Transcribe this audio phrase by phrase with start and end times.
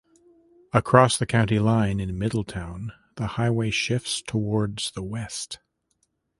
[0.73, 5.59] Across the county line in Middletown, the highway shifts towards the west.